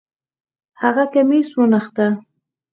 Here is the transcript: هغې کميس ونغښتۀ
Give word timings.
هغې 0.81 1.05
کميس 1.13 1.47
ونغښتۀ 1.55 2.05